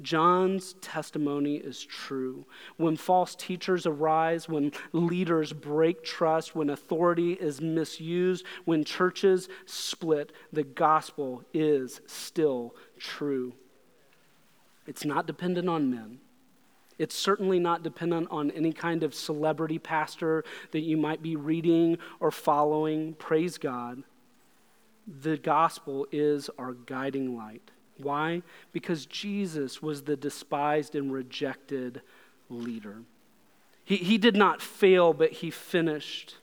[0.00, 2.46] John's testimony is true.
[2.76, 10.32] When false teachers arise, when leaders break trust, when authority is misused, when churches split,
[10.52, 13.54] the gospel is still true.
[14.86, 16.18] It's not dependent on men.
[16.98, 21.98] It's certainly not dependent on any kind of celebrity pastor that you might be reading
[22.20, 23.14] or following.
[23.14, 24.04] Praise God.
[25.06, 27.71] The gospel is our guiding light.
[27.98, 28.42] Why?
[28.72, 32.02] Because Jesus was the despised and rejected
[32.48, 33.02] leader.
[33.84, 36.36] He, he did not fail, but he finished.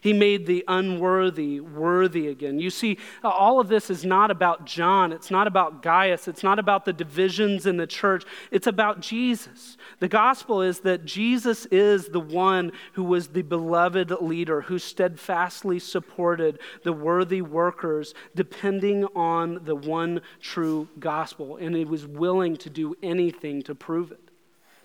[0.00, 2.58] He made the unworthy worthy again.
[2.58, 5.12] You see, all of this is not about John.
[5.12, 6.28] It's not about Gaius.
[6.28, 8.24] It's not about the divisions in the church.
[8.50, 9.76] It's about Jesus.
[9.98, 15.78] The gospel is that Jesus is the one who was the beloved leader, who steadfastly
[15.78, 21.56] supported the worthy workers, depending on the one true gospel.
[21.56, 24.30] And he was willing to do anything to prove it.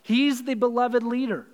[0.04, 1.48] He's the beloved leader.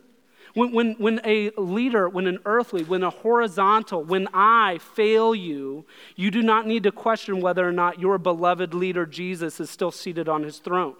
[0.53, 5.85] When, when, when a leader, when an earthly, when a horizontal, when I fail you,
[6.15, 9.91] you do not need to question whether or not your beloved leader, Jesus, is still
[9.91, 10.95] seated on his throne.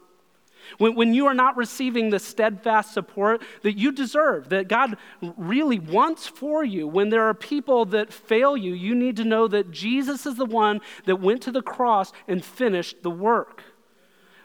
[0.78, 4.96] When, when you are not receiving the steadfast support that you deserve, that God
[5.38, 9.48] really wants for you, when there are people that fail you, you need to know
[9.48, 13.64] that Jesus is the one that went to the cross and finished the work.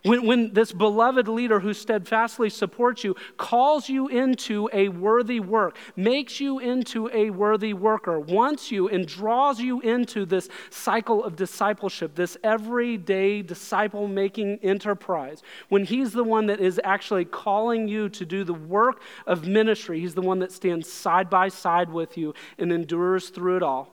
[0.07, 5.77] When, when this beloved leader who steadfastly supports you calls you into a worthy work,
[5.97, 11.35] makes you into a worthy worker, wants you and draws you into this cycle of
[11.35, 18.09] discipleship, this everyday disciple making enterprise, when he's the one that is actually calling you
[18.11, 22.17] to do the work of ministry, he's the one that stands side by side with
[22.17, 23.93] you and endures through it all.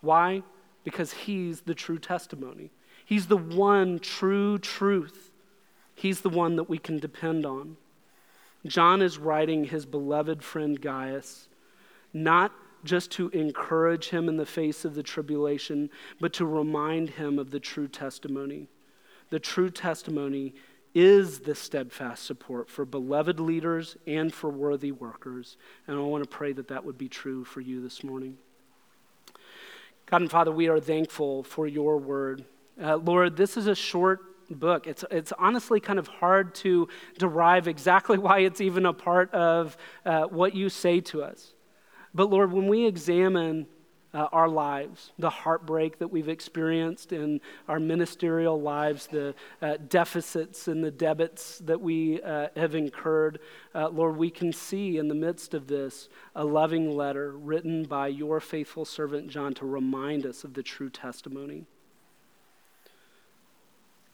[0.00, 0.42] Why?
[0.82, 2.72] Because he's the true testimony.
[3.04, 5.30] He's the one true truth.
[5.96, 7.78] He's the one that we can depend on.
[8.66, 11.48] John is writing his beloved friend Gaius,
[12.12, 12.52] not
[12.84, 15.90] just to encourage him in the face of the tribulation,
[16.20, 18.68] but to remind him of the true testimony.
[19.30, 20.54] The true testimony
[20.94, 25.56] is the steadfast support for beloved leaders and for worthy workers.
[25.86, 28.36] And I want to pray that that would be true for you this morning.
[30.06, 32.44] God and Father, we are thankful for your word.
[32.80, 34.20] Uh, Lord, this is a short
[34.54, 34.86] book.
[34.86, 36.88] It's, it's honestly kind of hard to
[37.18, 41.54] derive exactly why it's even a part of uh, what you say to us.
[42.14, 43.66] But Lord, when we examine
[44.16, 47.38] uh, our lives, the heartbreak that we've experienced in
[47.68, 53.38] our ministerial lives, the uh, deficits and the debits that we uh, have incurred,
[53.74, 58.08] uh, Lord, we can see in the midst of this a loving letter written by
[58.08, 61.66] your faithful servant John to remind us of the true testimony.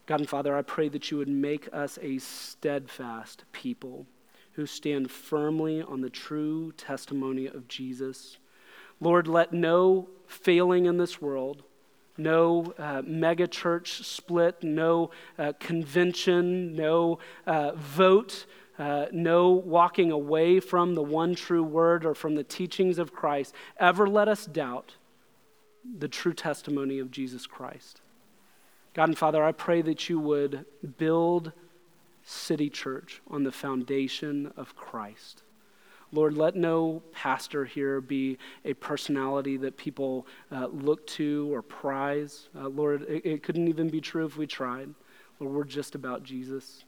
[0.07, 4.07] God and Father, I pray that you would make us a steadfast people
[4.53, 8.39] who stand firmly on the true testimony of Jesus.
[9.01, 11.63] Lord, let no failing in this world,
[12.19, 18.45] no uh, megachurch split, no uh, convention, no uh, vote,
[18.79, 23.55] uh, no walking away from the one true word or from the teachings of Christ
[23.79, 24.97] ever let us doubt
[25.99, 28.02] the true testimony of Jesus Christ.
[28.95, 30.67] God and Father, I pray that you would
[30.99, 31.53] build
[32.25, 35.43] City Church on the foundation of Christ.
[36.13, 38.37] Lord, let no pastor here be
[38.67, 42.51] a personality that people uh, look to or prize.
[42.55, 44.91] Uh, Lord, it, it couldn't even be true if we tried.
[45.41, 46.85] Lord, we're just about Jesus.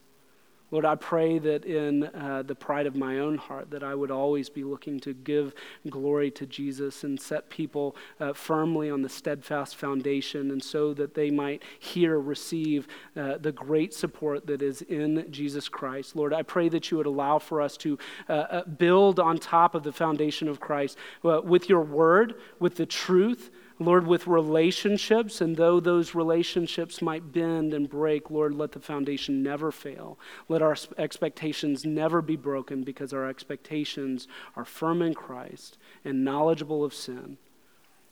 [0.75, 4.11] Lord, I pray that in uh, the pride of my own heart, that I would
[4.11, 5.55] always be looking to give
[5.89, 11.15] glory to Jesus and set people uh, firmly on the steadfast foundation, and so that
[11.15, 16.17] they might hear, receive uh, the great support that is in Jesus Christ.
[16.17, 17.97] Lord, I pray that you would allow for us to
[18.29, 22.75] uh, uh, build on top of the foundation of Christ uh, with your word, with
[22.75, 23.53] the truth.
[23.81, 29.43] Lord, with relationships, and though those relationships might bend and break, Lord, let the foundation
[29.43, 30.17] never fail.
[30.49, 36.85] Let our expectations never be broken because our expectations are firm in Christ and knowledgeable
[36.85, 37.37] of sin.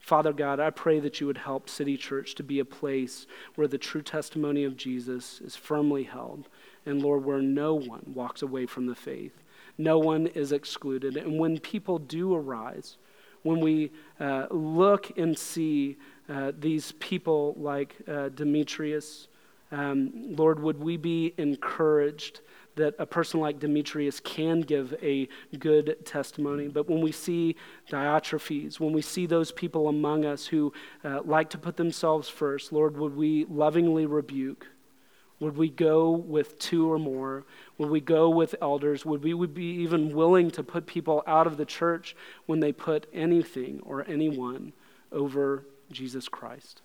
[0.01, 3.69] Father God, I pray that you would help City Church to be a place where
[3.69, 6.49] the true testimony of Jesus is firmly held,
[6.85, 9.45] and Lord, where no one walks away from the faith.
[9.79, 11.17] No one is excluded.
[11.17, 12.97] And when people do arise,
[13.43, 13.91] when we
[14.21, 15.97] uh, look and see
[16.29, 19.29] uh, these people like uh, Demetrius,
[19.71, 22.41] um, Lord, would we be encouraged
[22.75, 25.29] that a person like Demetrius can give a
[25.59, 26.69] good testimony?
[26.69, 27.57] But when we see
[27.91, 30.73] Diotrephes, when we see those people among us who
[31.05, 34.69] uh, like to put themselves first, Lord, would we lovingly rebuke?
[35.43, 37.43] Would we go with two or more?
[37.77, 39.05] Would we go with elders?
[39.05, 42.15] Would we would be even willing to put people out of the church
[42.47, 44.73] when they put anything or anyone
[45.11, 46.81] over Jesus Christ?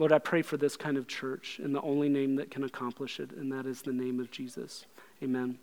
[0.00, 3.20] Lord, I pray for this kind of church in the only name that can accomplish
[3.20, 4.84] it, and that is the name of Jesus.
[5.22, 5.60] Amen.